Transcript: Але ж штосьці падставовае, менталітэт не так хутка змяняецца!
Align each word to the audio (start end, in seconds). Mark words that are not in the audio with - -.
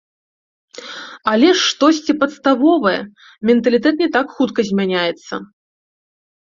Але 1.31 1.49
ж 1.59 1.61
штосьці 1.71 2.13
падставовае, 2.23 2.97
менталітэт 3.51 3.95
не 4.07 4.13
так 4.19 4.27
хутка 4.41 4.61
змяняецца! 4.73 5.33